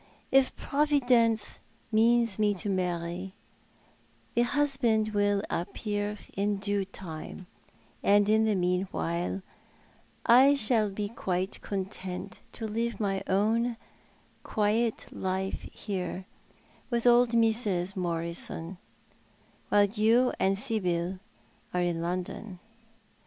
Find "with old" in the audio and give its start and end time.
16.89-17.33